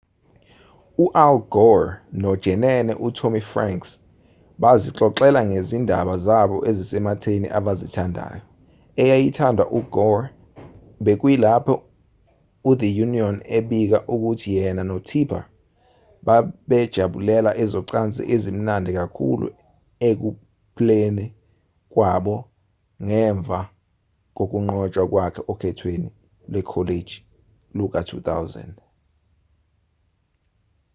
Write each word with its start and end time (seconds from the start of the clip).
u-al 1.03 1.37
gore 1.55 1.89
nojenene 2.23 2.93
u-tommy 3.05 3.41
franks 3.51 3.89
bazixoxela 4.61 5.41
ngezindaba 5.51 6.15
zabo 6.25 6.57
ezisematheni 6.69 7.47
abazithandayo 7.57 8.41
eyayithandwa 9.01 9.65
u-gore 9.77 10.27
bekuyilapho 11.05 11.73
u-the 12.69 12.89
onion 13.03 13.35
ebika 13.57 13.99
ukuthi 14.13 14.47
yena 14.59 14.83
no-tipper 14.89 15.43
babejabulela 16.25 17.51
ezocansi 17.63 18.21
ezimnandi 18.33 18.91
kakhulu 18.99 19.45
ekuphleni 20.09 21.25
kwabo 21.93 22.35
ngemva 23.05 23.59
kokunqotshwa 24.37 25.03
kwakhe 25.11 25.41
okhethweni 25.51 26.09
lwekholeji 26.51 27.17
luka-2000 27.77 28.75